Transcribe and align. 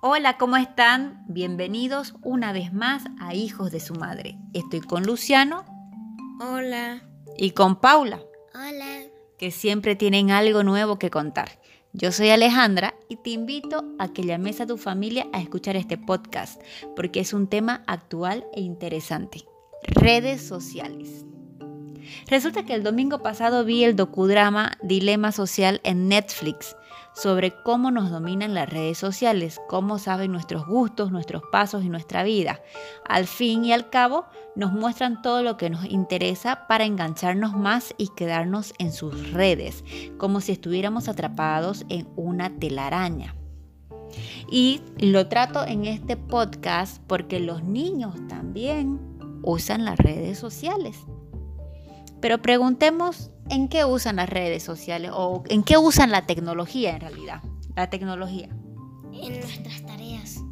Hola, 0.00 0.38
¿cómo 0.38 0.56
están? 0.56 1.24
Bienvenidos 1.28 2.14
una 2.22 2.52
vez 2.52 2.72
más 2.72 3.04
a 3.20 3.34
Hijos 3.34 3.70
de 3.70 3.80
su 3.80 3.94
Madre. 3.94 4.38
Estoy 4.54 4.80
con 4.80 5.04
Luciano 5.04 5.64
Hola. 6.40 7.02
y 7.36 7.50
con 7.50 7.76
Paula, 7.76 8.20
Hola. 8.54 9.02
que 9.38 9.50
siempre 9.50 9.96
tienen 9.96 10.30
algo 10.30 10.62
nuevo 10.62 10.98
que 10.98 11.10
contar. 11.10 11.60
Yo 11.92 12.12
soy 12.12 12.30
Alejandra 12.30 12.94
y 13.08 13.16
te 13.16 13.30
invito 13.30 13.84
a 13.98 14.08
que 14.08 14.22
llames 14.24 14.60
a 14.60 14.66
tu 14.66 14.78
familia 14.78 15.26
a 15.32 15.40
escuchar 15.40 15.76
este 15.76 15.98
podcast, 15.98 16.62
porque 16.96 17.20
es 17.20 17.32
un 17.32 17.48
tema 17.48 17.82
actual 17.86 18.46
e 18.54 18.60
interesante. 18.60 19.44
Redes 19.82 20.40
sociales. 20.40 21.24
Resulta 22.26 22.64
que 22.64 22.74
el 22.74 22.82
domingo 22.82 23.22
pasado 23.22 23.64
vi 23.64 23.84
el 23.84 23.96
docudrama 23.96 24.72
Dilema 24.82 25.32
Social 25.32 25.80
en 25.84 26.08
Netflix 26.08 26.76
sobre 27.14 27.52
cómo 27.62 27.90
nos 27.90 28.10
dominan 28.10 28.54
las 28.54 28.68
redes 28.68 28.98
sociales, 28.98 29.60
cómo 29.68 29.98
saben 29.98 30.32
nuestros 30.32 30.66
gustos, 30.66 31.10
nuestros 31.10 31.42
pasos 31.50 31.84
y 31.84 31.88
nuestra 31.88 32.22
vida. 32.22 32.60
Al 33.08 33.26
fin 33.26 33.64
y 33.64 33.72
al 33.72 33.90
cabo, 33.90 34.26
nos 34.56 34.72
muestran 34.72 35.22
todo 35.22 35.42
lo 35.42 35.56
que 35.56 35.70
nos 35.70 35.84
interesa 35.84 36.66
para 36.66 36.84
engancharnos 36.84 37.56
más 37.56 37.94
y 37.98 38.08
quedarnos 38.16 38.74
en 38.78 38.92
sus 38.92 39.32
redes, 39.32 39.84
como 40.18 40.40
si 40.40 40.52
estuviéramos 40.52 41.08
atrapados 41.08 41.84
en 41.88 42.08
una 42.16 42.50
telaraña. 42.58 43.34
Y 44.50 44.80
lo 44.98 45.28
trato 45.28 45.64
en 45.64 45.84
este 45.84 46.16
podcast 46.16 47.00
porque 47.06 47.38
los 47.38 47.62
niños 47.62 48.16
también 48.28 48.98
usan 49.42 49.84
las 49.84 49.98
redes 49.98 50.38
sociales. 50.38 50.96
Pero 52.20 52.42
preguntemos 52.42 53.30
en 53.50 53.68
qué 53.68 53.84
usan 53.84 54.16
las 54.16 54.28
redes 54.30 54.62
sociales 54.62 55.10
o 55.14 55.42
en 55.48 55.62
qué 55.62 55.76
usan 55.76 56.10
la 56.10 56.26
tecnología 56.26 56.94
en 56.94 57.00
realidad. 57.00 57.42
La 57.76 57.90
tecnología. 57.90 58.48
En 59.12 59.40
nuestras 59.40 59.84
tareas. 59.86 60.42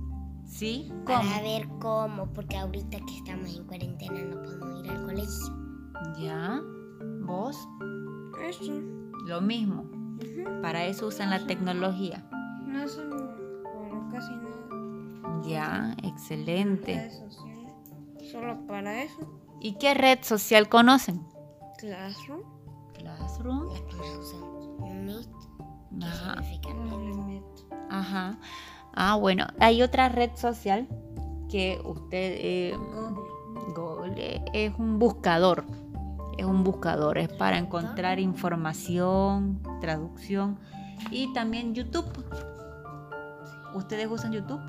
¿Sí? 0.45 0.93
Para 1.07 1.21
¿Cómo? 1.21 1.43
ver 1.43 1.69
cómo, 1.81 2.33
porque 2.33 2.57
ahorita 2.57 2.99
que 3.07 3.17
estamos 3.17 3.55
en 3.57 3.65
cuarentena 3.65 4.21
no 4.25 4.43
podemos 4.43 4.85
ir 4.85 4.91
al 4.91 5.05
colegio. 5.05 5.57
¿Ya? 6.21 6.61
¿Vos? 7.25 7.57
Eso, 8.49 8.73
Lo 9.27 9.41
mismo. 9.41 9.85
Para 10.63 10.85
eso 10.87 11.07
usan 11.07 11.31
la 11.31 11.47
tecnología. 11.47 12.25
no 12.67 12.83
hacen 12.83 13.09
para 13.11 14.09
casi 14.11 14.33
nada. 14.37 15.43
Ya, 15.47 15.97
excelente. 16.03 16.95
Redes 16.95 17.19
sociales. 17.19 17.73
Solo 18.33 18.67
para 18.67 19.03
eso. 19.03 19.41
¿Y 19.61 19.75
qué 19.75 19.95
red 19.95 20.19
social 20.23 20.69
conocen? 20.69 21.25
Classroom. 21.79 22.41
Classroom. 23.39 23.69
La 23.69 23.75
que 23.75 23.97
más 23.97 24.19
usamos. 24.19 24.69
Meet. 24.95 25.29
¿Qué 25.99 26.07
Ajá. 26.07 26.43
significa 26.43 26.75
Meet? 26.75 27.45
Ah, 28.95 29.17
bueno, 29.17 29.47
hay 29.61 29.83
otra 29.83 30.09
red 30.09 30.31
social 30.35 30.89
que 31.49 31.81
usted... 31.85 32.35
eh, 32.39 32.77
Google 33.75 34.43
es 34.53 34.73
un 34.79 34.99
buscador. 34.99 35.65
Es 36.37 36.45
un 36.45 36.63
buscador, 36.63 37.19
es 37.19 37.29
para 37.29 37.59
encontrar 37.59 38.21
información, 38.21 39.61
traducción 39.81 40.59
y 41.11 41.33
también 41.33 41.75
YouTube. 41.75 42.07
¿Ustedes 43.75 44.09
usan 44.09 44.33
YouTube? 44.33 44.61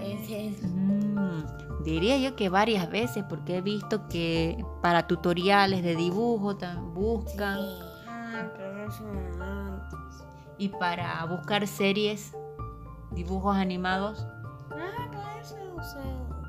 Veces. 0.00 0.62
Mm, 0.62 1.82
diría 1.84 2.18
yo 2.18 2.36
que 2.36 2.48
varias 2.48 2.90
veces 2.90 3.24
porque 3.28 3.56
he 3.56 3.60
visto 3.60 4.08
que 4.08 4.64
para 4.82 5.06
tutoriales 5.06 5.82
de 5.82 5.96
dibujo 5.96 6.56
buscan 6.94 7.58
Sí. 7.58 7.78
Ah, 8.08 8.50
pero 8.56 8.86
eso 8.88 9.04
antes. 9.40 10.24
y 10.58 10.68
para 10.68 11.24
buscar 11.26 11.66
series, 11.66 12.36
dibujos 13.12 13.56
animados. 13.56 14.26
Ah, 14.70 15.40
eso 15.40 15.56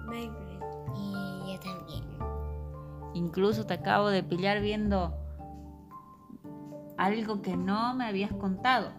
Beyblade. 0.10 0.60
Y 0.96 1.54
yo 1.54 1.60
también. 1.60 2.04
Incluso 3.14 3.66
te 3.66 3.74
acabo 3.74 4.10
de 4.10 4.24
pillar 4.24 4.62
viendo 4.62 5.14
algo 6.98 7.42
que 7.42 7.56
no 7.56 7.94
me 7.96 8.06
habías 8.06 8.34
contado. 8.34 8.92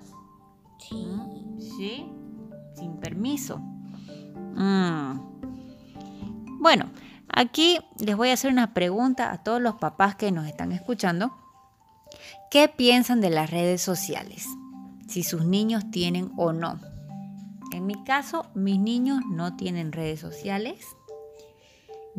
Sí. 0.79 1.07
¿Mm? 1.07 1.61
¿Sí? 1.61 2.13
Sin 2.75 2.99
permiso. 2.99 3.61
Mm. 4.59 5.21
Bueno, 6.61 6.91
aquí 7.29 7.79
les 7.99 8.17
voy 8.17 8.31
a 8.31 8.33
hacer 8.35 8.51
una 8.51 8.75
pregunta 8.75 9.33
a 9.33 9.43
todos 9.43 9.61
los 9.63 9.77
papás 9.77 10.17
que 10.17 10.33
nos 10.33 10.47
están 10.47 10.73
escuchando. 10.73 11.33
¿Qué 12.51 12.69
piensan 12.69 13.21
de 13.21 13.31
las 13.31 13.51
redes 13.51 13.81
sociales? 13.83 14.47
Si 15.09 15.23
sus 15.23 15.45
niños 15.45 15.85
tienen 15.91 16.33
o 16.37 16.53
no. 16.53 16.81
En 17.73 17.87
mi 17.87 18.03
caso, 18.05 18.47
mis 18.55 18.79
niños 18.79 19.21
no 19.31 19.57
tienen 19.57 19.93
redes 19.93 20.21
sociales. 20.21 20.85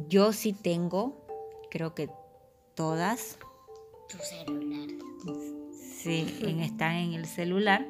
Yo 0.08 0.32
sí 0.32 0.54
tengo, 0.54 1.26
creo 1.70 1.94
que 1.94 2.10
todas, 2.76 3.38
Tu 4.10 4.18
celular. 4.18 4.88
Sí, 6.02 6.38
en- 6.42 6.62
están 6.62 6.94
en 6.96 7.14
el 7.14 7.26
celular. 7.26 7.86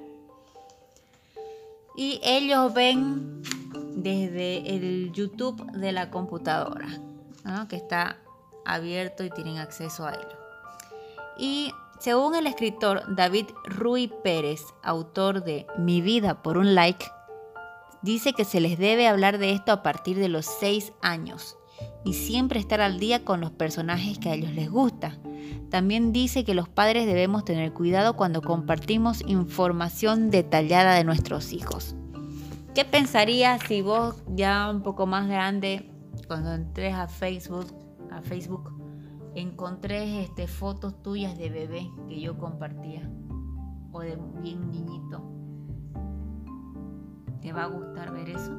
Y 1.95 2.19
ellos 2.23 2.73
ven 2.73 3.41
desde 4.03 4.75
el 4.75 5.11
YouTube 5.11 5.71
de 5.71 5.91
la 5.91 6.09
computadora, 6.09 6.87
que 7.67 7.75
está 7.75 8.17
abierto 8.65 9.23
y 9.23 9.29
tienen 9.29 9.57
acceso 9.57 10.05
a 10.05 10.13
ello. 10.13 10.37
Y 11.37 11.71
según 11.99 12.35
el 12.35 12.47
escritor 12.47 13.03
David 13.15 13.47
Rui 13.65 14.11
Pérez, 14.23 14.61
autor 14.83 15.43
de 15.43 15.65
Mi 15.77 16.01
vida 16.01 16.41
por 16.41 16.57
un 16.57 16.75
like, 16.75 17.05
dice 18.01 18.33
que 18.33 18.45
se 18.45 18.59
les 18.59 18.77
debe 18.77 19.07
hablar 19.07 19.38
de 19.38 19.51
esto 19.51 19.71
a 19.71 19.83
partir 19.83 20.17
de 20.17 20.29
los 20.29 20.45
6 20.45 20.93
años 21.01 21.57
y 22.05 22.13
siempre 22.13 22.59
estar 22.59 22.81
al 22.81 22.99
día 22.99 23.23
con 23.23 23.41
los 23.41 23.51
personajes 23.51 24.19
que 24.19 24.29
a 24.29 24.33
ellos 24.33 24.51
les 24.51 24.69
gusta. 24.69 25.17
También 25.69 26.11
dice 26.13 26.43
que 26.43 26.53
los 26.53 26.67
padres 26.67 27.05
debemos 27.05 27.45
tener 27.45 27.73
cuidado 27.73 28.15
cuando 28.15 28.41
compartimos 28.41 29.21
información 29.27 30.29
detallada 30.29 30.95
de 30.95 31.03
nuestros 31.03 31.53
hijos. 31.53 31.95
¿Qué 32.79 32.85
pensarías 32.85 33.62
si 33.67 33.81
vos 33.81 34.23
ya 34.25 34.72
un 34.72 34.81
poco 34.84 35.06
más 35.06 35.28
grande, 35.28 35.91
cuando 36.29 36.53
entres 36.53 36.95
a 36.95 37.09
Facebook, 37.09 37.66
a 38.09 38.22
Facebook, 38.22 38.72
encontré 39.35 40.23
este, 40.23 40.47
fotos 40.47 41.03
tuyas 41.03 41.38
de 41.38 41.50
bebé 41.50 41.91
que 42.07 42.22
yo 42.22 42.38
compartía 42.38 43.01
o 43.91 44.00
de 44.00 44.18
bien 44.41 44.72
niñito? 44.72 45.22
¿Te 47.41 47.51
va 47.51 47.63
a 47.63 47.68
gustar 47.68 48.13
ver 48.13 48.29
eso? 48.29 48.57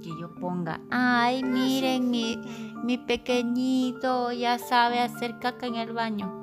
Que 0.00 0.10
yo 0.10 0.32
ponga, 0.36 0.80
ay, 0.92 1.42
miren 1.42 2.08
mi, 2.08 2.40
mi 2.84 2.98
pequeñito 2.98 4.30
ya 4.30 4.60
sabe 4.60 5.00
hacer 5.00 5.40
caca 5.40 5.66
en 5.66 5.74
el 5.74 5.92
baño. 5.92 6.39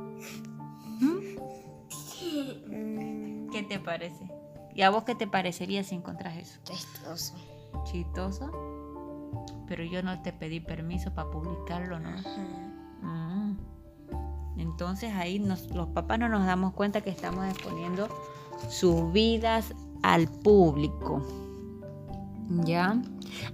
Te 3.67 3.79
parece? 3.79 4.29
¿Y 4.73 4.81
a 4.83 4.89
vos 4.89 5.03
qué 5.03 5.15
te 5.15 5.27
parecería 5.27 5.83
si 5.83 5.95
encontrás 5.95 6.37
eso? 6.37 6.59
Chistoso. 6.63 7.33
Chistoso. 7.85 8.51
Pero 9.67 9.83
yo 9.83 10.01
no 10.03 10.21
te 10.21 10.31
pedí 10.33 10.59
permiso 10.59 11.13
para 11.13 11.29
publicarlo, 11.29 11.99
¿no? 11.99 12.09
Mm. 13.01 13.57
Entonces 14.57 15.13
ahí 15.13 15.39
nos- 15.39 15.69
los 15.75 15.87
papás 15.89 16.19
no 16.19 16.29
nos 16.29 16.45
damos 16.45 16.73
cuenta 16.73 17.01
que 17.01 17.09
estamos 17.09 17.45
exponiendo 17.47 18.07
sus 18.69 19.11
vidas 19.11 19.73
al 20.03 20.27
público. 20.27 21.21
¿Ya? 22.49 23.01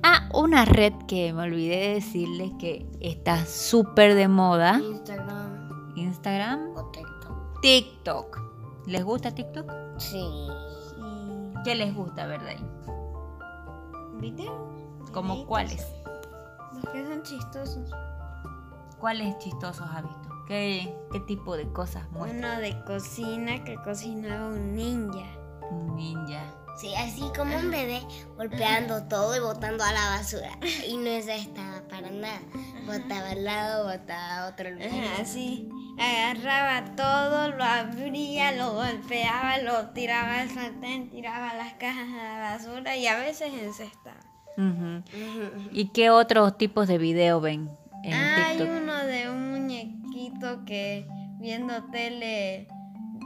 Ah, 0.03 0.29
una 0.33 0.65
red 0.65 0.93
que 1.07 1.33
me 1.33 1.41
olvidé 1.43 1.77
de 1.87 1.93
decirles 1.95 2.51
que 2.59 2.85
está 3.01 3.45
súper 3.45 4.13
de 4.13 4.27
moda. 4.27 4.79
Instagram 4.79 5.93
Instagram, 5.95 6.69
o 6.75 6.85
TikTok. 6.91 7.61
TikTok. 7.61 8.52
¿Les 8.85 9.03
gusta 9.03 9.33
TikTok? 9.33 9.71
Sí. 9.97 10.47
¿Qué 11.63 11.75
les 11.75 11.95
gusta 11.95 12.25
ver 12.25 12.41
de 12.43 12.49
ahí? 12.49 12.65
¿Video? 14.15 14.69
¿Como 15.13 15.45
cuáles? 15.45 15.87
Los 16.73 16.91
que 16.91 17.05
son 17.05 17.23
chistosos. 17.23 17.89
¿Cuáles 18.99 19.37
chistosos 19.37 19.87
ha 19.89 20.01
visto? 20.01 20.29
¿Qué, 20.47 20.93
qué 21.11 21.19
tipo 21.21 21.55
de 21.55 21.71
cosas 21.71 22.09
muestra? 22.11 22.37
Uno 22.37 22.61
de 22.61 22.83
cocina 22.83 23.63
que 23.63 23.75
cocinaba 23.75 24.47
un 24.47 24.75
ninja. 24.75 25.27
Un 25.71 25.95
ninja. 25.95 26.43
Sí, 26.75 26.93
así 26.95 27.23
como 27.35 27.55
un 27.55 27.69
bebé 27.69 28.01
golpeando 28.35 29.03
todo 29.03 29.35
y 29.35 29.39
botando 29.39 29.83
a 29.83 29.93
la 29.93 30.09
basura. 30.09 30.57
Y 30.87 30.97
no 30.97 31.21
se 31.21 31.35
estaba 31.35 31.87
para 31.87 32.09
nada. 32.09 32.41
Botaba 32.85 33.29
al 33.29 33.43
lado, 33.45 33.83
botaba 33.85 34.39
a 34.39 34.49
otro 34.49 34.69
lugar. 34.71 34.89
Ajá, 34.89 35.21
así. 35.21 35.69
Agarraba 35.97 36.95
todo, 36.95 37.49
lo 37.49 37.63
abría, 37.63 38.51
lo 38.53 38.73
golpeaba, 38.73 39.59
lo 39.59 39.89
tiraba 39.91 40.41
al 40.41 40.49
sartén, 40.49 41.09
tiraba 41.09 41.53
las 41.53 41.73
cajas 41.73 42.07
a 42.09 42.23
la 42.23 42.39
basura 42.39 42.95
y 42.97 43.07
a 43.07 43.17
veces 43.19 43.51
encestaba. 43.53 44.19
Ujú. 44.57 45.03
¿Y 45.71 45.89
qué 45.89 46.09
otros 46.09 46.57
tipos 46.57 46.87
de 46.87 46.97
video 46.97 47.41
ven 47.41 47.69
en 48.03 48.13
Hay 48.13 48.57
TikTok? 48.57 48.75
uno 48.81 48.97
de 49.05 49.29
un 49.29 49.51
muñequito 49.51 50.63
que 50.65 51.07
viendo 51.39 51.83
tele 51.91 52.67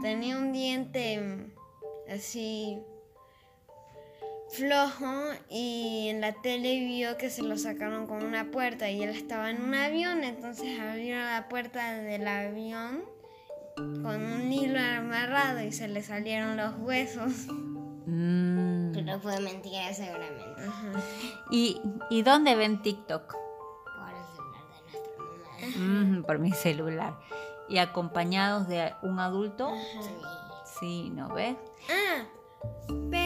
tenía 0.02 0.38
un 0.38 0.54
diente 0.54 1.20
mm, 1.20 2.12
así 2.14 2.78
flojo 4.50 5.14
y 5.50 6.08
en 6.10 6.22
la 6.22 6.34
tele 6.34 6.80
vio 6.80 7.18
que 7.18 7.30
se 7.30 7.44
lo 7.44 7.58
sacaron 7.58 8.08
con 8.08 8.24
una 8.24 8.52
puerta 8.52 8.90
y 8.90 9.04
él 9.04 9.10
estaba 9.10 9.50
en 9.50 9.62
un 9.62 9.74
avión, 9.76 10.24
entonces 10.24 10.80
abrió 10.80 11.18
la 11.18 11.48
puerta 11.50 11.94
del 11.94 12.28
avión 12.28 13.04
con 13.76 14.24
un 14.24 14.52
hilo 14.52 14.80
amarrado 14.80 15.62
y 15.62 15.72
se 15.72 15.88
le 15.88 16.02
salieron 16.02 16.58
los 16.58 16.76
huesos. 16.80 17.48
Mm. 18.06 18.94
Pero 18.94 19.20
fue 19.20 19.40
mentira 19.42 19.94
seguramente. 19.94 20.62
Ajá. 20.66 20.94
¿Y, 21.52 21.82
¿Y 22.10 22.24
dónde 22.24 22.56
ven 22.56 22.82
TikTok? 22.82 23.34
Por 23.34 24.10
el 24.10 24.26
celular 24.36 24.64
de 24.72 24.90
nuestra 24.90 25.84
mamá. 25.84 26.20
Mm, 26.20 26.24
por 26.24 26.40
mi 26.40 26.52
celular. 26.54 27.20
¿Y 27.70 27.78
acompañados 27.80 28.68
de 28.68 28.94
un 29.04 29.20
adulto? 29.20 29.74
Sí. 30.02 30.10
Sí, 30.80 31.10
¿no 31.10 31.30
ves? 31.34 31.56
Ah, 31.90 32.24
pero 32.88 33.17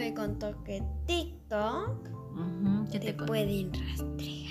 me 0.00 0.14
contó 0.14 0.64
que 0.64 0.82
TikTok 1.06 2.08
Ujú, 2.32 2.88
¿Qué 2.90 3.00
te 3.00 3.12
te, 3.12 3.24
pueden 3.24 3.70
rastrear. 3.74 4.50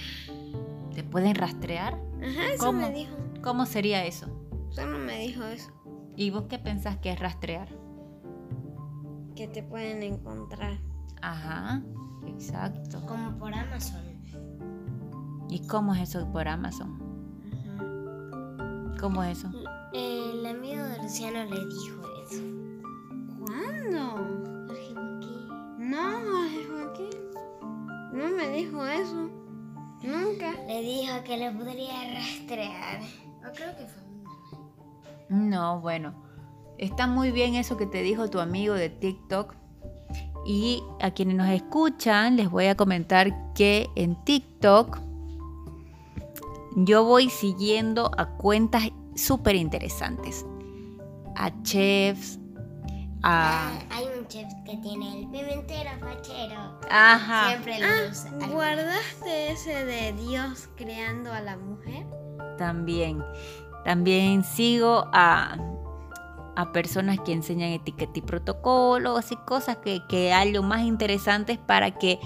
¿Te 0.94 1.04
pueden 1.04 1.34
rastrear? 1.34 1.94
Ajá, 2.22 2.54
eso 2.54 2.66
¿Cómo? 2.66 2.82
me 2.82 2.92
dijo. 2.92 3.16
¿Cómo 3.42 3.66
sería 3.66 4.06
eso? 4.06 4.28
Solo 4.70 5.00
me 5.00 5.18
dijo 5.20 5.44
eso. 5.46 5.72
¿Y 6.16 6.30
vos 6.30 6.44
qué 6.50 6.60
pensás 6.60 6.98
que 6.98 7.12
es 7.12 7.20
rastrear? 7.20 7.68
Que 9.36 9.48
te 9.48 9.64
pueden 9.64 10.04
encontrar. 10.04 10.78
Ajá, 11.22 11.82
exacto. 12.28 13.04
Como 13.08 13.36
por 13.40 13.54
Amazon. 13.56 14.04
¿Y 15.50 15.66
cómo 15.66 15.96
es 15.96 16.02
eso 16.10 16.32
por 16.32 16.48
Amazon? 16.48 17.00
Ajá. 17.52 18.98
¿Cómo 19.00 19.24
es 19.24 19.40
eso? 19.40 19.50
El 19.94 20.46
amigo 20.46 20.84
de 20.84 20.98
Luciano 21.02 21.44
le 21.46 21.66
dijo 21.66 22.02
eso. 22.24 22.44
¿Cuándo? 23.40 24.39
No, 26.00 26.48
Joaquín. 26.70 27.10
No 28.14 28.30
me 28.30 28.50
dijo 28.50 28.86
eso. 28.86 29.30
Nunca. 30.02 30.54
Le 30.68 30.82
dijo 30.82 31.24
que 31.26 31.38
le 31.38 31.52
podría 31.52 32.14
rastrear. 32.14 33.02
O 33.40 33.52
creo 33.54 33.76
que 33.78 33.86
fue 33.86 34.04
mi 34.04 34.24
mamá. 34.24 34.40
No, 35.30 35.82
bueno, 35.82 36.14
está 36.78 37.08
muy 37.08 37.32
bien 37.32 37.56
eso 37.56 37.76
que 37.78 37.86
te 37.86 38.02
dijo 38.02 38.30
tu 38.30 38.40
amigo 38.40 38.74
de 38.74 38.90
TikTok. 38.90 39.56
Y 40.46 40.82
a 41.02 41.12
quienes 41.12 41.36
nos 41.36 41.50
escuchan, 41.50 42.38
les 42.38 42.50
voy 42.50 42.68
a 42.68 42.76
comentar 42.76 43.54
que 43.54 43.90
en 43.96 44.16
TikTok 44.24 45.00
yo 46.78 47.04
voy 47.04 47.30
siguiendo 47.30 48.10
a 48.18 48.38
cuentas 48.38 48.84
súper 49.16 49.56
interesantes. 49.56 50.46
A 51.36 51.52
chefs, 51.64 52.40
a... 53.22 53.70
Ah, 53.70 53.80
hay 53.92 54.06
que 54.30 54.78
tiene 54.78 55.20
el 55.20 55.28
pimentero 55.30 55.90
fachero. 56.00 56.80
Ajá. 56.90 57.50
Siempre 57.50 57.80
lo 57.80 57.86
Ah, 57.86 58.10
usa. 58.12 58.30
Algo- 58.32 58.54
¿guardaste 58.54 59.52
ese 59.52 59.86
de 59.86 60.14
Dios 60.14 60.70
creando 60.78 61.34
a 61.34 61.42
la 61.42 61.58
mujer? 61.58 62.06
También. 62.58 63.24
También 63.84 64.44
sigo 64.44 65.06
a, 65.14 65.58
a 66.56 66.72
personas 66.72 67.20
que 67.22 67.34
enseñan 67.34 67.70
etiqueta 67.70 68.20
y 68.20 68.22
protocolos 68.22 69.32
y 69.32 69.36
cosas 69.38 69.78
que, 69.78 70.02
que 70.08 70.32
hay 70.34 70.52
lo 70.52 70.62
más 70.64 70.82
interesantes 70.82 71.58
para 71.58 71.92
que 71.92 72.20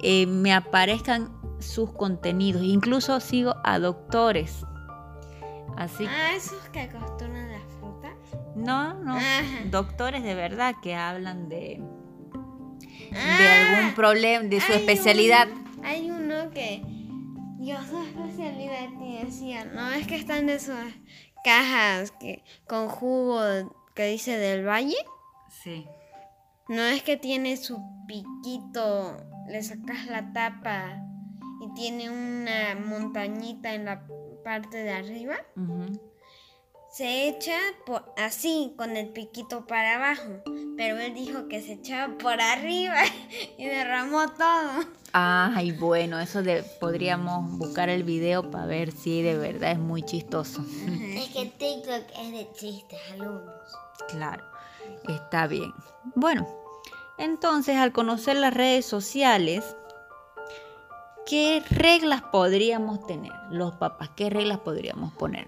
eh, 0.00 0.26
me 0.26 0.52
aparezcan 0.52 1.30
sus 1.60 1.92
contenidos. 1.92 2.62
Incluso 2.62 3.20
sigo 3.20 3.54
a 3.64 3.78
doctores. 3.78 4.64
Así 5.76 6.06
Ah, 6.06 6.34
esos 6.34 6.58
que 6.72 6.80
acostumbran. 6.80 7.37
No, 8.58 8.94
no, 8.94 9.16
Ajá. 9.16 9.42
doctores 9.70 10.22
de 10.22 10.34
verdad 10.34 10.74
que 10.82 10.94
hablan 10.94 11.48
de, 11.48 11.80
de 13.10 13.16
Ah, 13.16 13.76
algún 13.76 13.94
problema, 13.94 14.44
de 14.48 14.60
su 14.60 14.72
hay 14.72 14.78
especialidad. 14.80 15.48
un- 15.48 15.84
hay 15.84 16.10
uno 16.10 16.50
que 16.50 16.82
Dios 17.58 17.86
su 17.86 17.98
especialidad 18.02 18.88
y 19.00 19.24
decía, 19.24 19.64
no 19.64 19.90
es 19.90 20.06
que 20.06 20.16
están 20.16 20.46
de 20.46 20.54
esas 20.54 20.92
cajas 21.44 22.10
que 22.12 22.42
con 22.66 22.88
jugo 22.88 23.40
que 23.94 24.06
dice 24.06 24.36
del 24.38 24.66
valle, 24.66 24.96
Sí. 25.62 25.86
no 26.68 26.82
es 26.82 27.02
que 27.02 27.16
tiene 27.16 27.56
su 27.56 27.80
piquito, 28.06 29.16
le 29.48 29.62
sacas 29.62 30.06
la 30.06 30.32
tapa 30.32 31.00
y 31.60 31.72
tiene 31.74 32.10
una 32.10 32.74
montañita 32.84 33.74
en 33.74 33.86
la 33.86 34.04
parte 34.44 34.76
de 34.78 34.92
arriba. 34.92 35.36
Ujú. 35.56 36.00
Se 36.98 37.28
echa 37.28 37.56
por, 37.86 38.12
así, 38.16 38.74
con 38.76 38.96
el 38.96 39.10
piquito 39.10 39.68
para 39.68 39.94
abajo. 39.94 40.42
Pero 40.76 40.98
él 40.98 41.14
dijo 41.14 41.46
que 41.46 41.62
se 41.62 41.74
echaba 41.74 42.18
por 42.18 42.40
arriba 42.40 42.96
y 43.56 43.66
derramó 43.66 44.26
todo. 44.30 44.84
Ay, 45.12 45.70
bueno, 45.70 46.18
eso 46.18 46.42
de, 46.42 46.64
podríamos 46.80 47.56
buscar 47.56 47.88
el 47.88 48.02
video 48.02 48.50
para 48.50 48.66
ver 48.66 48.90
si 48.90 49.22
de 49.22 49.38
verdad 49.38 49.70
es 49.70 49.78
muy 49.78 50.02
chistoso. 50.02 50.60
Es 51.14 51.28
que 51.28 51.46
TikTok 51.46 52.02
es 52.20 52.32
de 52.32 52.48
chistes, 52.54 52.98
alumnos. 53.12 53.78
Claro, 54.08 54.42
está 55.06 55.46
bien. 55.46 55.72
Bueno, 56.16 56.48
entonces 57.16 57.76
al 57.76 57.92
conocer 57.92 58.34
las 58.38 58.52
redes 58.52 58.84
sociales, 58.84 59.64
¿qué 61.26 61.62
reglas 61.70 62.22
podríamos 62.32 63.06
tener? 63.06 63.30
Los 63.50 63.76
papás, 63.76 64.10
¿qué 64.16 64.30
reglas 64.30 64.58
podríamos 64.58 65.12
poner? 65.12 65.46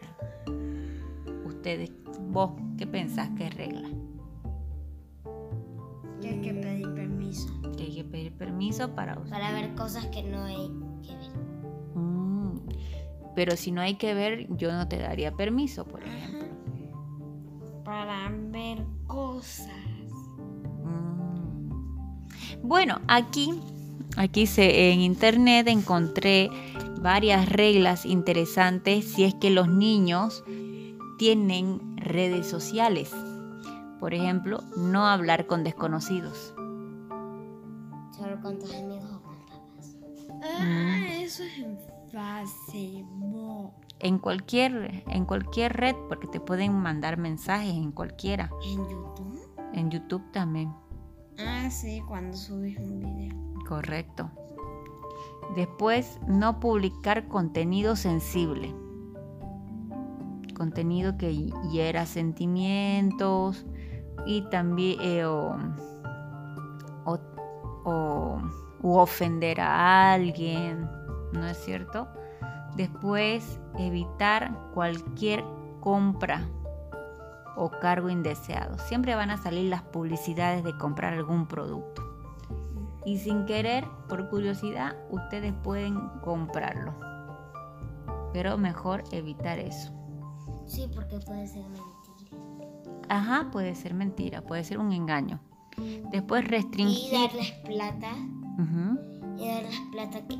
Ustedes, 1.60 1.92
vos, 2.30 2.52
¿qué 2.78 2.86
pensás? 2.86 3.28
¿Qué 3.36 3.50
reglas? 3.50 3.90
Que 6.22 6.30
hay 6.30 6.40
que 6.40 6.54
pedir 6.54 6.94
permiso. 6.94 7.48
Que 7.76 7.82
hay 7.82 7.94
que 7.96 8.04
pedir 8.04 8.32
permiso 8.32 8.94
para 8.94 9.18
usar. 9.18 9.42
Para 9.42 9.52
ver 9.52 9.74
cosas 9.74 10.06
que 10.06 10.22
no 10.22 10.42
hay 10.44 10.70
que 11.02 11.14
ver. 11.14 11.32
Mm, 11.94 12.60
Pero 13.34 13.58
si 13.58 13.72
no 13.72 13.82
hay 13.82 13.96
que 13.96 14.14
ver, 14.14 14.46
yo 14.56 14.72
no 14.72 14.88
te 14.88 14.96
daría 14.96 15.32
permiso, 15.32 15.84
por 15.84 16.02
ejemplo. 16.02 16.48
Para 17.84 18.30
ver 18.30 18.82
cosas. 19.06 19.68
Mm. 20.82 21.72
Bueno, 22.62 23.02
aquí, 23.06 23.52
aquí 24.16 24.46
se, 24.46 24.92
en 24.92 25.00
internet 25.02 25.68
encontré 25.68 26.48
varias 27.02 27.50
reglas 27.50 28.06
interesantes 28.06 29.04
si 29.04 29.24
es 29.24 29.34
que 29.34 29.50
los 29.50 29.68
niños 29.68 30.42
tienen 31.20 31.98
redes 31.98 32.46
sociales. 32.46 33.14
Por 34.00 34.14
ejemplo, 34.14 34.62
no 34.78 35.04
hablar 35.06 35.46
con 35.46 35.64
desconocidos. 35.64 36.54
Solo 38.16 38.40
con 38.40 38.58
tus 38.58 38.74
amigos 38.74 39.04
o 39.04 39.22
con 39.22 39.36
papás. 39.40 39.96
Ah, 40.42 40.96
eso 41.18 41.42
es 41.42 41.58
en 41.58 41.78
Facebook. 42.10 43.74
En 43.98 44.18
cualquier, 44.18 45.04
en 45.08 45.26
cualquier 45.26 45.74
red, 45.74 45.94
porque 46.08 46.26
te 46.26 46.40
pueden 46.40 46.72
mandar 46.72 47.18
mensajes 47.18 47.74
en 47.74 47.92
cualquiera. 47.92 48.50
¿En 48.64 48.88
YouTube? 48.88 49.46
En 49.74 49.90
YouTube 49.90 50.24
también. 50.32 50.72
Ah, 51.38 51.68
sí, 51.70 52.02
cuando 52.08 52.34
subes 52.34 52.78
un 52.78 52.98
video. 52.98 53.36
Correcto. 53.68 54.30
Después, 55.54 56.18
no 56.26 56.60
publicar 56.60 57.28
contenido 57.28 57.94
sensible. 57.94 58.74
Contenido 60.60 61.16
que 61.16 61.34
hiera 61.72 62.04
sentimientos 62.04 63.64
y 64.26 64.42
también 64.50 64.98
eh, 65.00 65.24
o, 65.24 65.56
o- 67.06 67.18
o- 67.84 68.42
ofender 68.82 69.58
a 69.62 70.12
alguien, 70.12 70.86
¿no 71.32 71.46
es 71.46 71.56
cierto? 71.64 72.08
Después, 72.76 73.58
evitar 73.78 74.54
cualquier 74.74 75.42
compra 75.80 76.42
o 77.56 77.70
cargo 77.70 78.10
indeseado. 78.10 78.76
Siempre 78.80 79.14
van 79.14 79.30
a 79.30 79.38
salir 79.38 79.70
las 79.70 79.80
publicidades 79.82 80.62
de 80.62 80.76
comprar 80.76 81.14
algún 81.14 81.46
producto. 81.46 82.02
Y 83.06 83.16
sin 83.16 83.46
querer, 83.46 83.86
por 84.10 84.28
curiosidad, 84.28 84.94
ustedes 85.08 85.54
pueden 85.62 85.98
comprarlo. 86.22 86.94
Pero 88.34 88.58
mejor 88.58 89.04
evitar 89.10 89.58
eso. 89.58 89.90
Sí, 90.70 90.88
porque 90.94 91.18
puede 91.18 91.46
ser 91.48 91.64
mentira. 91.64 91.86
Ajá, 93.08 93.48
puede 93.50 93.74
ser 93.74 93.92
mentira, 93.94 94.42
puede 94.42 94.62
ser 94.64 94.78
un 94.78 94.92
engaño. 94.92 95.40
Después 96.12 96.44
Y 96.44 96.46
restringir. 96.46 97.12
darles 97.12 97.50
plata. 97.64 98.12
Ujú, 98.58 99.36
Y 99.42 99.48
darles 99.48 99.80
plata 99.90 100.20
que 100.28 100.36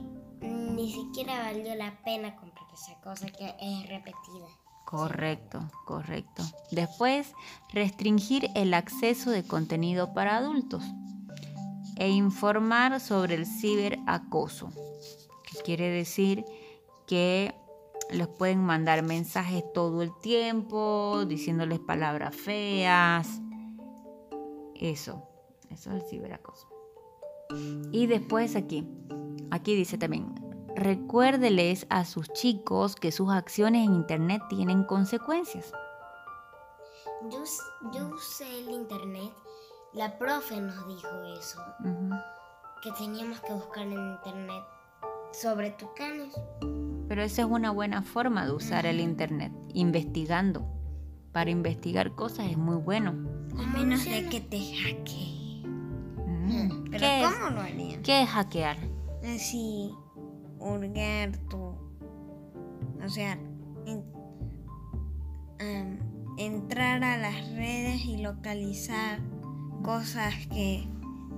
ni 0.47 0.91
siquiera 0.93 1.39
valió 1.41 1.75
la 1.75 1.99
pena 2.05 2.37
comprar 2.37 2.67
esa 2.73 2.95
cosa 3.01 3.27
que 3.27 3.55
es 3.61 3.89
repetida. 3.89 4.47
Correcto, 4.85 5.61
correcto. 5.87 6.43
Después, 6.73 7.33
restringir 7.73 8.51
el 8.55 8.75
acceso 8.75 9.31
de 9.31 9.45
contenido 9.45 10.13
para 10.15 10.37
adultos. 10.37 10.83
E 11.97 12.09
informar 12.09 12.99
sobre 13.01 13.35
el 13.35 13.47
ciberacoso. 13.47 14.71
Que 15.51 15.59
quiere 15.65 15.89
decir 15.91 16.45
que 17.07 17.55
les 18.13 18.29
pueden 18.29 18.61
mandar 18.65 19.03
mensajes 19.03 19.65
todo 19.73 20.03
el 20.03 20.17
tiempo, 20.21 21.25
diciéndoles 21.27 21.79
palabras 21.81 22.35
feas. 22.35 23.41
Eso, 24.75 25.23
eso 25.71 25.91
es 25.91 26.03
el 26.03 26.09
ciberacoso. 26.09 26.69
Y 27.93 28.07
después 28.07 28.57
aquí, 28.57 28.89
aquí 29.51 29.75
dice 29.75 29.99
también, 29.99 30.35
recuérdeles 30.77 31.87
a 31.91 32.05
sus 32.05 32.29
chicos 32.33 32.97
que 32.97 33.13
sus 33.13 33.31
acciones 33.31 33.87
en 33.87 33.95
Internet 33.95 34.43
tienen 34.49 34.85
consecuencias. 34.85 35.73
Yo, 37.31 37.45
yo 37.93 38.09
usé 38.09 38.47
el 38.61 38.71
internet. 38.71 39.31
La 39.93 40.17
profe 40.17 40.59
nos 40.59 40.87
dijo 40.89 41.09
eso. 41.39 41.61
Que 42.83 42.91
teníamos 42.93 43.41
que 43.41 43.53
buscar 43.53 43.83
en 43.83 43.93
internet 43.93 44.65
sobre 45.33 45.71
tucanes. 45.71 46.35
Pero 47.09 47.23
esa 47.23 47.43
es 47.43 47.49
una 47.49 47.71
buena 47.71 48.03
forma 48.03 48.45
de 48.47 48.53
usar 48.53 48.87
el 48.87 49.01
Internet, 49.01 49.53
investigando. 49.75 50.67
Para 51.33 51.51
investigar 51.51 52.15
cosas 52.15 52.51
es 52.51 52.57
muy 52.57 52.77
bueno. 52.77 53.11
A 53.59 53.67
menos 53.77 54.05
de 54.05 54.27
que 54.29 54.41
te 54.41 54.59
hackeen. 54.59 55.63
Mm. 56.27 56.85
Pero 56.91 56.99
¿Qué, 56.99 57.23
es, 57.25 57.29
¿cómo 57.33 57.51
lo 57.51 57.61
harían? 57.61 58.03
qué 58.03 58.23
es 58.23 58.29
hackear? 58.29 58.77
Así, 59.35 59.93
hurgar 60.59 61.37
tu. 61.49 61.59
O 63.05 63.09
sea, 63.09 63.39
en- 63.87 64.05
entrar 66.39 67.05
a 67.05 67.17
las 67.19 67.51
redes 67.53 68.05
y 68.05 68.19
localizar 68.23 69.21
cosas 69.83 70.35
que 70.49 70.87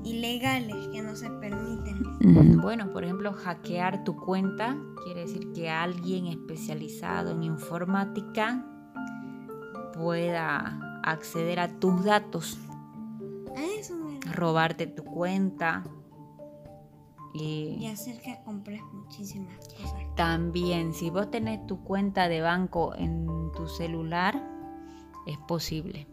ilegales 0.05 0.89
que 0.89 1.03
no 1.03 1.17
se 1.17 1.31
permiten. 1.31 2.03
Bueno, 2.61 2.93
por 2.93 3.05
ejemplo, 3.05 3.33
hackear 3.33 4.05
tu 4.05 4.17
cuenta 4.17 4.77
quiere 5.05 5.23
decir 5.23 5.53
que 5.53 5.69
alguien 5.71 6.27
especializado 6.27 7.33
en 7.33 7.43
informática 7.43 8.65
pueda 9.95 11.01
acceder 11.03 11.61
a 11.61 11.69
tus 11.79 12.05
datos, 12.05 12.59
A 13.57 13.65
eso 13.79 13.97
me 13.97 14.21
robarte 14.33 14.87
tu 14.87 15.05
cuenta 15.05 15.85
y 17.35 17.77
y 17.81 17.87
hacer 17.87 18.21
que 18.21 18.39
compres 18.45 18.81
muchísimas 18.93 19.57
cosas. 19.57 19.95
también 20.17 20.95
si 20.95 21.11
vos 21.11 21.31
tenés 21.31 21.67
tu 21.67 21.83
cuenta 21.83 22.29
de 22.29 22.41
banco 22.41 22.95
en 22.95 23.27
tu 23.57 23.67
celular 23.67 24.41
es 25.27 25.39
posible. 25.39 26.07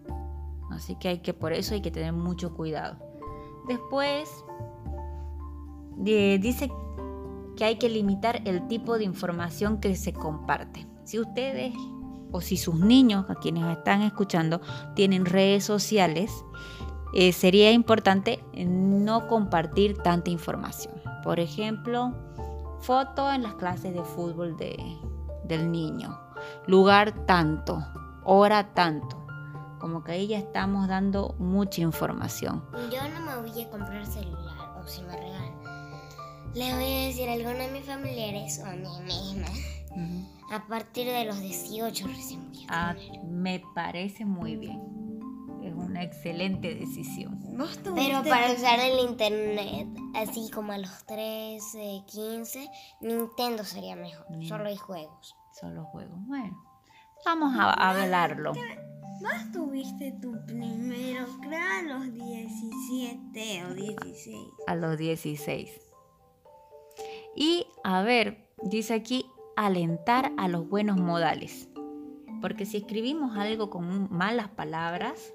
Así 0.72 0.96
que 0.96 1.10
hay 1.10 1.19
que 1.19 1.34
por 1.34 1.53
eso 1.53 1.74
hay 1.74 1.81
que 1.81 1.91
tener 1.91 2.13
mucho 2.13 2.53
cuidado. 2.55 3.08
Después 3.67 4.43
de- 5.97 6.39
dice 6.41 6.71
que 7.55 7.65
hay 7.65 7.77
que 7.77 7.89
limitar 7.89 8.41
el 8.45 8.67
tipo 8.67 8.97
de 8.97 9.03
información 9.03 9.79
que 9.79 9.95
se 9.95 10.13
comparte. 10.13 10.87
Si 11.03 11.19
ustedes 11.19 11.73
o 12.31 12.41
si 12.41 12.57
sus 12.57 12.75
niños, 12.75 13.25
a 13.29 13.35
quienes 13.35 13.65
están 13.65 14.01
escuchando, 14.01 14.61
tienen 14.95 15.25
redes 15.25 15.63
sociales, 15.65 16.31
eh, 17.13 17.33
sería 17.33 17.71
importante 17.71 18.43
no 18.55 19.27
compartir 19.27 19.97
tanta 19.97 20.29
información. 20.29 20.93
Por 21.23 21.39
ejemplo, 21.39 22.13
foto 22.79 23.31
en 23.31 23.43
las 23.43 23.55
clases 23.55 23.93
de 23.93 24.03
fútbol 24.03 24.55
de, 24.57 24.77
del 25.43 25.71
niño, 25.71 26.17
lugar 26.67 27.25
tanto, 27.25 27.83
hora 28.23 28.73
tanto. 28.73 29.18
Como 29.79 30.03
que 30.03 30.12
ahí 30.13 30.27
ya 30.27 30.38
estamos 30.38 30.88
dando 30.88 31.36
mucha 31.39 31.81
información. 31.81 32.63
Yo 32.91 33.07
no 33.09 33.19
me 33.21 33.50
voy 33.50 33.62
a 33.63 33.69
comprar 33.69 34.05
celular 34.05 34.77
o 34.79 34.88
si 34.88 35.01
me 35.01 35.15
regalan. 35.15 35.53
Le 36.53 36.74
voy 36.74 36.83
a 36.83 37.05
decir 37.07 37.29
a 37.29 37.33
alguno 37.33 37.59
de 37.59 37.71
mis 37.71 37.86
familiares 37.86 38.59
o 38.63 38.65
a 38.65 38.74
mí 38.74 38.88
misma. 39.05 39.48
A 40.51 40.67
partir 40.67 41.07
de 41.07 41.25
los 41.25 41.39
18 41.39 42.07
recién 42.07 42.50
voy 42.51 42.65
a 42.69 42.89
Ah, 42.89 42.95
me 43.24 43.62
parece 43.75 44.25
muy 44.25 44.55
bien. 44.55 44.81
Es 45.63 45.74
una 45.74 46.03
excelente 46.03 46.74
decisión. 46.74 47.39
¿Vos 47.57 47.79
Pero 47.83 48.24
para 48.24 48.51
usar 48.53 48.79
el 48.79 49.00
internet, 49.00 49.88
así 50.15 50.50
como 50.51 50.71
a 50.71 50.77
los 50.77 51.05
13, 51.05 52.03
15, 52.07 52.69
Nintendo 53.01 53.63
sería 53.63 53.95
mejor. 53.95 54.25
Solo 54.48 54.65
hay 54.69 54.77
juegos. 54.77 55.36
Solo 55.51 55.83
juegos. 55.86 56.17
Bueno, 56.27 56.57
vamos 57.25 57.53
a, 57.59 57.65
a 57.65 57.89
hablarlo. 58.01 58.53
Vos 59.21 59.51
tuviste 59.51 60.13
tu 60.21 60.31
primero, 60.45 61.25
creo, 61.41 61.59
a 61.59 61.81
los 61.81 62.13
17 62.13 63.65
o 63.65 63.73
16. 63.73 64.38
a 64.65 64.75
los 64.75 64.97
16. 64.97 65.69
Y 67.35 67.67
a 67.83 68.01
ver, 68.01 68.47
dice 68.63 68.93
aquí, 68.93 69.25
alentar 69.57 70.31
a 70.38 70.47
los 70.47 70.69
buenos 70.69 70.97
modales. 70.97 71.67
Porque 72.41 72.65
si 72.65 72.77
escribimos 72.77 73.35
algo 73.38 73.69
con 73.69 74.07
malas 74.09 74.47
palabras, 74.49 75.33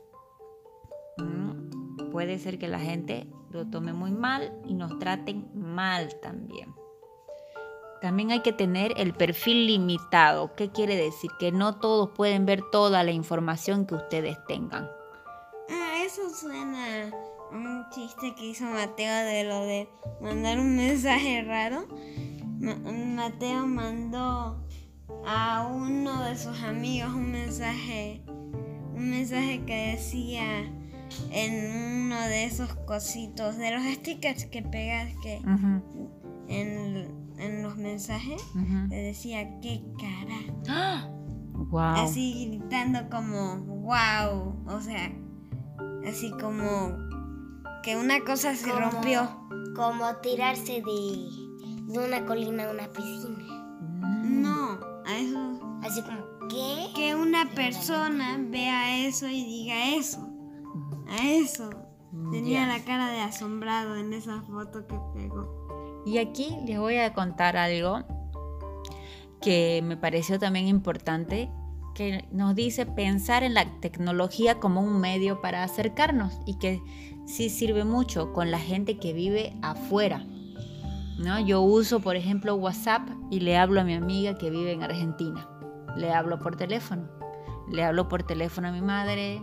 mm, 1.18 2.10
puede 2.10 2.38
ser 2.38 2.58
que 2.58 2.68
la 2.68 2.78
gente 2.78 3.26
lo 3.50 3.68
tome 3.68 3.92
muy 3.92 4.12
mal 4.12 4.58
y 4.64 4.72
nos 4.72 4.98
traten 4.98 5.50
mal 5.54 6.18
también. 6.20 6.74
También 8.04 8.32
hay 8.32 8.40
que 8.40 8.52
tener 8.52 8.92
el 8.98 9.14
perfil 9.14 9.66
limitado. 9.66 10.54
¿Qué 10.56 10.68
quiere 10.68 10.94
decir? 10.94 11.30
Que 11.38 11.50
no 11.52 11.76
todos 11.78 12.10
pueden 12.10 12.44
ver 12.44 12.60
toda 12.70 13.02
la 13.02 13.12
información 13.12 13.86
que 13.86 13.94
ustedes 13.94 14.36
tengan. 14.46 14.90
Ah, 15.70 15.94
eso 16.04 16.28
suena 16.28 17.04
a 17.04 17.56
un 17.56 17.86
chiste 17.88 18.34
que 18.34 18.44
hizo 18.48 18.64
Mateo 18.66 19.24
de 19.24 19.44
lo 19.44 19.64
de 19.64 19.88
mandar 20.20 20.60
un 20.60 20.76
mensaje 20.76 21.44
raro. 21.44 21.86
Ma- 22.60 22.76
Mateo 22.76 23.66
mandó 23.66 24.62
a 25.26 25.66
uno 25.66 26.24
de 26.24 26.36
sus 26.36 26.62
amigos 26.62 27.08
un 27.14 27.32
mensaje, 27.32 28.20
un 28.92 29.08
mensaje 29.12 29.62
que 29.64 29.92
decía 29.96 30.70
en 31.30 32.02
uno 32.04 32.20
de 32.20 32.44
esos 32.44 32.74
cositos, 32.86 33.56
de 33.56 33.70
los 33.70 33.82
stickers 33.94 34.44
que 34.44 34.60
pegas 34.60 35.10
que 35.22 35.40
en, 36.48 37.13
en 37.38 37.62
los 37.62 37.76
mensajes, 37.76 38.42
ujú. 38.54 38.88
le 38.88 38.96
decía 38.96 39.60
qué 39.60 39.82
cara. 39.98 40.36
¡Ah! 40.68 41.08
Wow. 41.52 42.04
Así 42.04 42.46
gritando 42.48 43.08
como 43.10 43.56
wow, 43.58 44.54
o 44.66 44.80
sea, 44.80 45.12
así 46.08 46.30
como 46.40 46.92
que 47.82 47.96
una 47.96 48.20
cosa 48.20 48.54
se 48.54 48.68
Como- 48.70 48.90
rompió. 48.90 49.28
Como 49.74 50.14
tirarse 50.22 50.82
de, 50.82 51.28
de 51.92 51.98
una 51.98 52.24
colina 52.26 52.68
a 52.68 52.70
una 52.70 52.86
piscina. 52.92 53.44
Mm. 54.00 54.42
No, 54.42 54.78
a 55.04 55.18
eso 55.18 55.60
Así 55.82 56.00
como, 56.02 56.48
¿qué? 56.48 56.86
que 56.94 57.14
una 57.16 57.50
persona 57.50 58.38
vea 58.48 59.04
eso 59.06 59.26
y 59.26 59.44
diga 59.44 59.96
eso. 59.96 60.28
A 61.08 61.28
eso. 61.28 61.70
Tenía 62.30 62.66
Ya. 62.66 62.78
la 62.78 62.84
cara 62.84 63.08
de 63.10 63.20
asombrado 63.20 63.96
en 63.96 64.12
esa 64.12 64.40
foto 64.42 64.86
que 64.86 64.96
pegó. 65.14 65.63
Y 66.06 66.18
aquí 66.18 66.56
les 66.66 66.78
voy 66.78 66.98
a 66.98 67.14
contar 67.14 67.56
algo 67.56 68.04
que 69.40 69.82
me 69.84 69.96
pareció 69.96 70.38
también 70.38 70.68
importante, 70.68 71.50
que 71.94 72.26
nos 72.32 72.54
dice 72.54 72.86
pensar 72.86 73.42
en 73.42 73.54
la 73.54 73.80
tecnología 73.80 74.58
como 74.58 74.80
un 74.80 75.00
medio 75.00 75.40
para 75.40 75.62
acercarnos 75.62 76.40
y 76.46 76.58
que 76.58 76.82
sí 77.26 77.50
sirve 77.50 77.84
mucho 77.84 78.32
con 78.32 78.50
la 78.50 78.58
gente 78.58 78.98
que 78.98 79.12
vive 79.12 79.56
afuera. 79.62 80.24
¿no? 81.18 81.38
Yo 81.40 81.60
uso, 81.60 82.00
por 82.00 82.16
ejemplo, 82.16 82.54
WhatsApp 82.56 83.08
y 83.30 83.40
le 83.40 83.56
hablo 83.56 83.80
a 83.80 83.84
mi 83.84 83.94
amiga 83.94 84.36
que 84.36 84.50
vive 84.50 84.72
en 84.72 84.82
Argentina. 84.82 85.48
Le 85.96 86.12
hablo 86.12 86.38
por 86.40 86.56
teléfono. 86.56 87.08
Le 87.70 87.84
hablo 87.84 88.08
por 88.08 88.24
teléfono 88.24 88.68
a 88.68 88.72
mi 88.72 88.82
madre. 88.82 89.40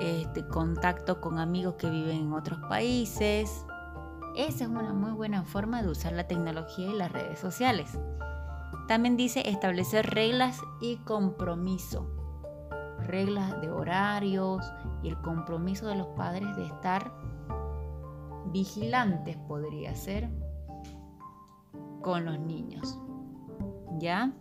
Este, 0.00 0.46
contacto 0.46 1.20
con 1.20 1.38
amigos 1.38 1.74
que 1.74 1.90
viven 1.90 2.16
en 2.16 2.32
otros 2.32 2.58
países. 2.68 3.64
Esa 4.36 4.64
es 4.64 4.70
una 4.70 4.92
muy 4.94 5.12
buena 5.12 5.44
forma 5.44 5.82
de 5.82 5.90
usar 5.90 6.12
la 6.12 6.26
tecnología 6.26 6.88
y 6.88 6.94
las 6.96 7.12
redes 7.12 7.38
sociales. 7.38 7.98
También 8.88 9.16
dice 9.16 9.48
establecer 9.48 10.06
reglas 10.14 10.58
y 10.80 10.96
compromiso. 10.98 12.06
Reglas 13.06 13.60
de 13.60 13.70
horarios 13.70 14.64
y 15.02 15.08
el 15.08 15.20
compromiso 15.20 15.86
de 15.86 15.96
los 15.96 16.08
padres 16.08 16.54
de 16.56 16.66
estar 16.66 17.12
vigilantes 18.52 19.36
podría 19.48 19.94
ser 19.94 20.28
con 22.00 22.24
los 22.24 22.38
niños. 22.38 22.98
¿Ya? 23.98 24.32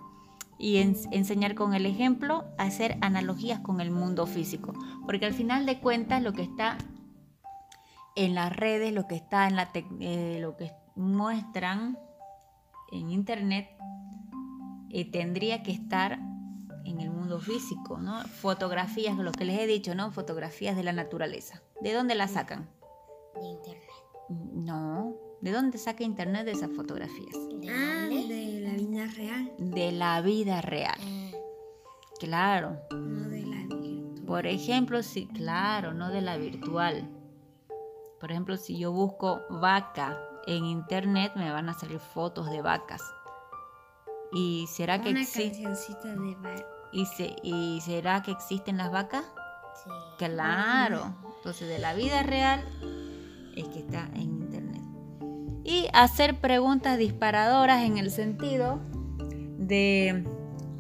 Y 0.58 0.78
en- 0.78 0.96
enseñar 1.12 1.56
con 1.56 1.74
el 1.74 1.86
ejemplo, 1.86 2.46
hacer 2.58 2.98
analogías 3.02 3.60
con 3.60 3.82
el 3.82 3.92
mundo 3.92 4.26
físico. 4.26 4.74
Porque 5.06 5.26
al 5.26 5.34
final 5.34 5.66
de 5.66 5.80
cuentas 5.80 6.22
lo 6.22 6.34
que 6.34 6.44
está 6.44 6.78
en 8.16 8.36
las 8.36 8.56
redes, 8.56 8.94
lo 8.94 9.08
que 9.08 9.16
está 9.16 9.48
en 9.48 9.56
la 9.56 9.70
eh, 10.00 10.40
lo 10.42 10.58
que 10.58 10.72
muestran 10.96 11.98
en 12.92 13.10
internet, 13.10 13.70
eh, 14.90 15.10
tendría 15.10 15.64
que 15.64 15.72
estar 15.72 16.20
en 16.86 17.00
el 17.00 17.10
mundo 17.10 17.40
físico, 17.40 17.98
¿no? 18.00 18.22
Fotografías, 18.24 19.18
lo 19.18 19.32
que 19.32 19.46
les 19.46 19.60
he 19.60 19.68
dicho, 19.68 19.96
¿no? 19.96 20.12
Fotografías 20.12 20.76
de 20.76 20.84
la 20.84 20.92
naturaleza. 20.92 21.62
¿De 21.80 21.94
dónde 21.94 22.16
las 22.16 22.32
sacan? 22.32 22.70
De 23.40 23.48
internet. 23.48 23.90
No. 24.30 25.16
¿De 25.42 25.52
dónde 25.52 25.78
saca 25.78 26.04
internet 26.04 26.46
de 26.46 26.52
esas 26.52 26.72
fotografías? 26.72 27.36
¿De 27.60 27.70
Ah, 27.70 28.08
de 28.10 28.62
la 28.62 28.74
vida 28.74 29.08
real. 29.08 29.52
de 29.58 29.92
la 29.92 30.22
vida 30.22 30.62
real. 30.62 31.00
Ah, 31.00 31.32
Claro. 32.20 32.78
No 32.92 33.30
de 33.30 33.42
la 33.42 33.66
virtud. 33.66 34.26
Por 34.26 34.46
ejemplo, 34.46 35.02
si, 35.02 35.26
claro, 35.28 35.94
no 35.94 36.10
de 36.10 36.22
la 36.22 36.38
virtual. 36.38 37.10
Por 38.22 38.32
ejemplo, 38.32 38.56
si 38.56 38.78
yo 38.78 38.92
busco 38.92 39.42
vaca 39.50 40.18
en 40.48 40.66
internet, 40.66 41.34
me 41.36 41.52
van 41.52 41.68
a 41.70 41.74
salir 41.74 42.00
fotos 42.00 42.50
de 42.50 42.62
vacas. 42.62 43.02
¿Y 44.32 44.66
será 44.68 45.02
que 45.02 45.10
Una 45.10 45.22
existe? 45.22 45.64
cancioncita 45.64 46.16
de 46.16 46.36
bar. 46.36 46.66
¿Y, 46.94 47.06
se- 47.06 47.36
¿Y 47.44 47.82
será 47.82 48.22
que 48.22 48.32
existen 48.32 48.78
las 48.78 48.92
vacas? 48.92 49.26
sí. 49.84 49.90
Claro. 50.20 51.16
Entonces, 51.38 51.68
de 51.68 51.80
la 51.80 51.94
vida 51.96 52.22
real 52.24 52.64
es 53.56 53.68
que 53.70 53.80
está 53.80 54.08
en 54.14 54.22
internet. 54.22 54.82
Y 55.64 55.88
hacer 55.94 56.40
preguntas 56.40 56.98
disparadoras 56.98 57.84
en 57.84 57.98
el 57.98 58.12
sentido 58.12 58.80
de 59.58 60.24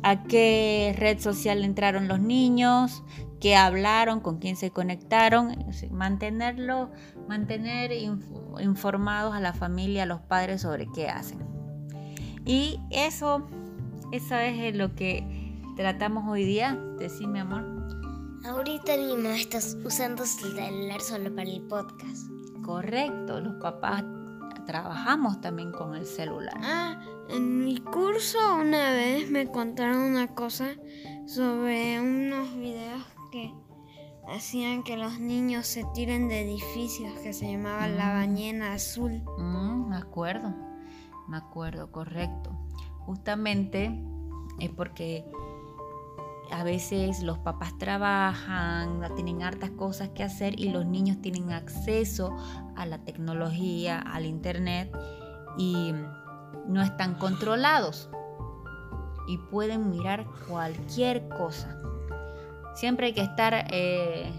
a 0.03 0.23
qué 0.23 0.95
red 0.97 1.19
social 1.19 1.63
entraron 1.63 2.07
los 2.07 2.19
niños, 2.19 3.03
qué 3.39 3.55
hablaron, 3.55 4.19
con 4.19 4.37
quién 4.39 4.55
se 4.55 4.71
conectaron, 4.71 5.55
mantenerlo, 5.91 6.91
mantener 7.31 7.91
inf- 7.91 8.61
informados 8.61 9.33
a 9.33 9.39
la 9.39 9.53
familia, 9.53 10.03
a 10.03 10.05
los 10.05 10.19
padres 10.19 10.61
sobre 10.61 10.85
qué 10.93 11.07
hacen. 11.07 11.39
Y 12.45 12.77
eso, 12.89 13.47
eso 14.11 14.35
es 14.35 14.75
lo 14.75 14.93
que 14.95 15.23
tratamos 15.77 16.27
hoy 16.27 16.43
día. 16.43 16.77
Decime, 16.99 17.39
amor. 17.39 17.63
Ahorita 18.43 18.97
mi 18.97 19.15
mamá 19.15 19.35
está 19.37 19.59
usando 19.85 20.25
su 20.25 20.51
celular 20.51 20.99
solo 20.99 21.33
para 21.33 21.49
el 21.49 21.61
podcast. 21.61 22.27
Correcto, 22.65 23.39
los 23.39 23.55
papás 23.61 24.03
trabajamos 24.67 25.39
también 25.39 25.71
con 25.71 25.95
el 25.95 26.05
celular. 26.05 26.53
Ah, 26.61 26.99
en 27.29 27.63
mi 27.63 27.77
curso 27.77 28.37
una 28.59 28.91
vez 28.91 29.31
me 29.31 29.47
contaron 29.47 29.97
una 30.01 30.27
cosa 30.35 30.67
sobre 31.25 31.99
unos 32.01 32.53
videos 32.57 33.03
que 33.31 33.53
hacían 34.27 34.83
que 34.83 34.97
los 34.97 35.19
niños 35.19 35.67
se 35.67 35.83
tiren 35.93 36.27
de 36.27 36.41
edificios 36.41 37.11
que 37.19 37.33
se 37.33 37.51
llamaba 37.51 37.87
La 37.87 38.13
Bañena 38.13 38.73
Azul. 38.73 39.23
Mm, 39.37 39.89
me 39.89 39.97
acuerdo, 39.97 40.53
me 41.27 41.37
acuerdo, 41.37 41.91
correcto. 41.91 42.51
Justamente 43.05 43.91
es 44.59 44.69
porque 44.69 45.25
a 46.51 46.63
veces 46.63 47.23
los 47.23 47.37
papás 47.39 47.77
trabajan, 47.77 49.01
tienen 49.15 49.41
hartas 49.41 49.71
cosas 49.71 50.09
que 50.09 50.23
hacer 50.23 50.59
y 50.59 50.69
los 50.69 50.85
niños 50.85 51.21
tienen 51.21 51.51
acceso 51.51 52.35
a 52.75 52.85
la 52.85 52.99
tecnología, 52.99 53.99
al 53.99 54.25
internet 54.25 54.91
y 55.57 55.93
no 56.67 56.81
están 56.81 57.15
controlados 57.15 58.09
y 59.27 59.37
pueden 59.37 59.89
mirar 59.89 60.25
cualquier 60.47 61.27
cosa. 61.29 61.77
Siempre 62.73 63.07
hay 63.07 63.13
que 63.13 63.21
estar, 63.21 63.67
eh, 63.71 64.31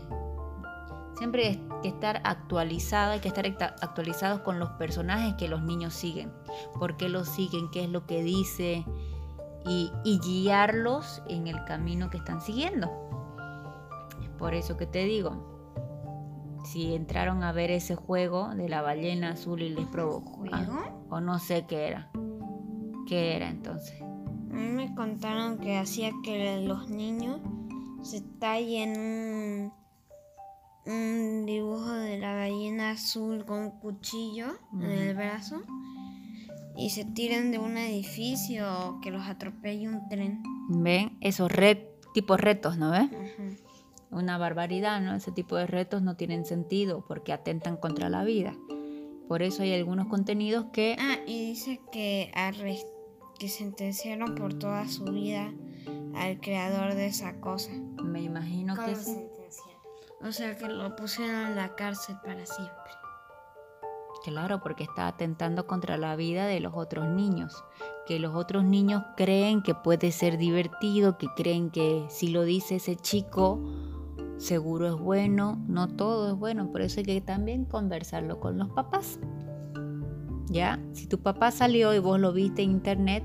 siempre 1.16 1.48
hay 1.48 1.68
que 1.82 1.88
estar 1.88 2.20
actualizado, 2.24 3.12
hay 3.12 3.20
que 3.20 3.28
estar 3.28 3.46
actualizados 3.80 4.40
con 4.40 4.58
los 4.58 4.70
personajes 4.70 5.34
que 5.34 5.48
los 5.48 5.62
niños 5.62 5.94
siguen, 5.94 6.32
por 6.78 6.96
qué 6.96 7.08
los 7.08 7.28
siguen, 7.28 7.70
qué 7.70 7.84
es 7.84 7.90
lo 7.90 8.06
que 8.06 8.22
dice 8.22 8.84
y, 9.66 9.92
y 10.04 10.18
guiarlos 10.20 11.22
en 11.28 11.46
el 11.46 11.62
camino 11.64 12.10
que 12.10 12.18
están 12.18 12.40
siguiendo. 12.40 12.90
Es 14.22 14.28
por 14.30 14.54
eso 14.54 14.76
que 14.76 14.86
te 14.86 15.04
digo, 15.04 15.52
si 16.64 16.94
entraron 16.94 17.42
a 17.42 17.52
ver 17.52 17.70
ese 17.70 17.96
juego 17.96 18.48
de 18.54 18.68
la 18.68 18.82
ballena 18.82 19.30
azul 19.30 19.62
y 19.62 19.70
les 19.70 19.86
provocó, 19.86 20.44
ah, 20.52 20.90
o 21.10 21.20
no 21.20 21.38
sé 21.38 21.66
qué 21.66 21.88
era, 21.88 22.10
qué 23.06 23.36
era 23.36 23.48
entonces. 23.48 24.00
Me 24.48 24.94
contaron 24.94 25.58
que 25.58 25.78
hacía 25.78 26.10
que 26.22 26.60
los 26.60 26.88
niños 26.88 27.40
se 28.02 28.20
tallen 28.38 28.98
un, 28.98 29.72
un 30.92 31.46
dibujo 31.46 31.92
de 31.92 32.18
la 32.18 32.34
ballena 32.34 32.90
azul 32.90 33.44
con 33.44 33.58
un 33.60 33.70
cuchillo 33.70 34.46
en 34.74 34.82
el 34.82 35.14
brazo 35.14 35.62
y 36.76 36.90
se 36.90 37.04
tiren 37.04 37.50
de 37.52 37.58
un 37.58 37.76
edificio 37.76 38.98
que 39.02 39.10
los 39.10 39.26
atropelle 39.26 39.88
un 39.88 40.08
tren. 40.08 40.42
¿Ven? 40.68 41.16
Esos 41.20 41.50
re- 41.52 41.90
tipos 42.14 42.40
retos, 42.40 42.78
¿no 42.78 42.90
ves? 42.90 43.10
Una 44.10 44.36
barbaridad, 44.38 45.00
¿no? 45.00 45.14
Ese 45.14 45.32
tipo 45.32 45.56
de 45.56 45.66
retos 45.66 46.02
no 46.02 46.16
tienen 46.16 46.44
sentido 46.44 47.04
porque 47.06 47.32
atentan 47.32 47.76
contra 47.76 48.08
la 48.08 48.24
vida. 48.24 48.54
Por 49.28 49.42
eso 49.42 49.62
hay 49.62 49.72
algunos 49.72 50.08
contenidos 50.08 50.66
que... 50.72 50.96
Ah, 50.98 51.16
y 51.26 51.46
dice 51.46 51.80
que, 51.90 52.30
que 53.38 53.48
sentenciaron 53.48 54.34
por 54.34 54.54
toda 54.54 54.88
su 54.88 55.04
vida 55.04 55.52
al 56.14 56.40
creador 56.40 56.95
de 56.95 57.07
esa 57.07 57.40
cosa. 57.40 57.73
Me 58.03 58.23
imagino 58.23 58.75
que 58.75 58.92
¿Cómo 58.92 58.97
sí. 58.97 59.14
sentenciar? 59.14 59.77
O 60.23 60.33
sea 60.33 60.57
que 60.57 60.68
lo 60.68 60.95
pusieron 60.97 61.47
en 61.49 61.57
la 61.57 61.75
cárcel 61.75 62.16
para 62.25 62.47
siempre. 62.47 62.92
Claro, 64.23 64.61
porque 64.62 64.85
está 64.85 65.09
atentando 65.09 65.66
contra 65.66 65.97
la 65.97 66.14
vida 66.14 66.47
de 66.47 66.61
los 66.61 66.75
otros 66.77 67.09
niños. 67.09 67.64
Que 68.07 68.21
los 68.21 68.35
otros 68.35 68.64
niños 68.64 69.03
creen 69.16 69.62
que 69.62 69.75
puede 69.75 70.12
ser 70.12 70.38
divertido, 70.38 71.18
que 71.18 71.27
creen 71.35 71.71
que 71.71 72.07
si 72.09 72.29
lo 72.29 72.45
dice 72.45 72.77
ese 72.77 72.95
chico, 72.95 73.61
seguro 74.37 74.87
es 74.87 74.95
bueno. 74.95 75.61
No 75.66 75.88
todo 75.88 76.33
es 76.33 76.38
bueno, 76.38 76.71
por 76.71 76.83
eso 76.83 77.01
hay 77.01 77.07
que 77.07 77.21
también 77.21 77.64
conversarlo 77.64 78.38
con 78.38 78.59
los 78.59 78.71
papás. 78.71 79.18
¿Ya? 80.47 80.79
Si 80.92 81.07
tu 81.07 81.18
papá 81.21 81.51
salió 81.51 81.95
y 81.95 81.99
vos 81.99 82.21
lo 82.21 82.33
viste 82.33 82.62
en 82.62 82.71
internet, 82.73 83.25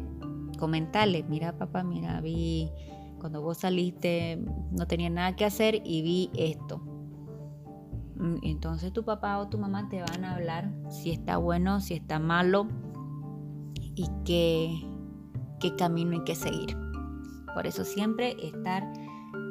comentale, 0.57 1.23
mira 1.23 1.57
papá, 1.57 1.83
mira, 1.83 2.19
vi, 2.21 2.71
cuando 3.19 3.41
vos 3.41 3.59
saliste 3.59 4.39
no 4.71 4.87
tenía 4.87 5.09
nada 5.09 5.35
que 5.35 5.45
hacer 5.45 5.81
y 5.83 6.01
vi 6.01 6.31
esto. 6.35 6.79
Mm, 8.15 8.37
Entonces 8.43 8.91
tu 8.93 9.03
papá 9.03 9.37
o 9.39 9.47
tu 9.47 9.57
mamá 9.57 9.87
te 9.89 10.01
van 10.01 10.25
a 10.25 10.35
hablar 10.35 10.71
si 10.89 11.11
está 11.11 11.37
bueno, 11.37 11.79
si 11.79 11.93
está 11.93 12.19
malo 12.19 12.67
y 13.95 14.07
qué, 14.25 14.81
qué 15.59 15.75
camino 15.75 16.13
hay 16.13 16.23
que 16.23 16.35
seguir. 16.35 16.77
Por 17.53 17.65
eso 17.65 17.83
siempre 17.83 18.35
estar 18.43 18.83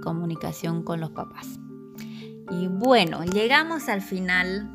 comunicación 0.03 0.83
con 0.83 1.01
los 1.01 1.11
papás. 1.11 1.59
Y 2.51 2.69
bueno, 2.69 3.25
llegamos 3.25 3.88
al 3.88 4.01
final 4.01 4.71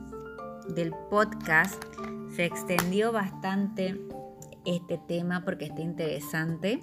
del 0.67 0.93
podcast. 1.09 1.81
Se 2.35 2.45
extendió 2.45 3.11
bastante 3.11 4.05
este 4.65 4.97
tema 4.97 5.43
porque 5.43 5.65
está 5.65 5.81
interesante. 5.81 6.81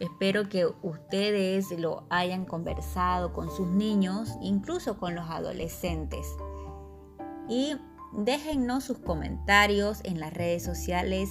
Espero 0.00 0.48
que 0.48 0.66
ustedes 0.82 1.70
lo 1.78 2.06
hayan 2.10 2.44
conversado 2.44 3.32
con 3.32 3.50
sus 3.50 3.68
niños, 3.68 4.30
incluso 4.40 4.98
con 4.98 5.14
los 5.14 5.30
adolescentes. 5.30 6.26
Y 7.48 7.76
déjennos 8.12 8.84
sus 8.84 8.98
comentarios 8.98 10.00
en 10.04 10.18
las 10.18 10.32
redes 10.32 10.64
sociales. 10.64 11.30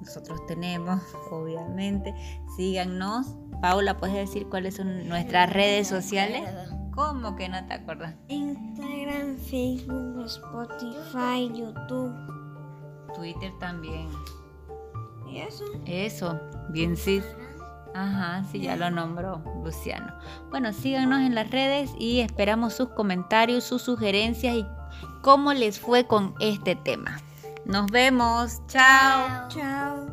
Nosotros 0.00 0.44
tenemos, 0.46 1.00
obviamente. 1.30 2.14
Síganos. 2.56 3.34
Paula, 3.60 3.96
¿puedes 3.96 4.16
decir 4.16 4.48
cuáles 4.48 4.74
son 4.74 5.08
nuestras 5.08 5.52
redes 5.52 5.86
sociales? 5.86 6.42
¿Cómo 6.94 7.36
que 7.36 7.48
no 7.48 7.64
te 7.66 7.74
acuerdas? 7.74 8.14
Instagram, 8.28 9.38
Facebook, 9.38 10.24
Spotify, 10.26 11.48
YouTube. 11.54 12.12
Twitter 13.14 13.52
también. 13.58 14.08
Y 15.32 15.38
eso. 15.38 15.64
Eso, 15.86 16.40
bien 16.68 16.96
sí. 16.96 17.22
Ajá, 17.94 18.44
sí, 18.50 18.60
ya 18.60 18.76
lo 18.76 18.90
nombró 18.90 19.42
Luciano. 19.64 20.12
Bueno, 20.50 20.72
síganos 20.72 21.20
en 21.20 21.34
las 21.34 21.50
redes 21.50 21.90
y 21.98 22.20
esperamos 22.20 22.74
sus 22.74 22.88
comentarios, 22.90 23.64
sus 23.64 23.82
sugerencias 23.82 24.54
y 24.56 24.66
cómo 25.22 25.52
les 25.52 25.78
fue 25.78 26.06
con 26.06 26.34
este 26.40 26.74
tema. 26.74 27.18
Nos 27.64 27.86
vemos. 27.90 28.60
Chao. 28.66 29.48
Chao. 29.48 30.11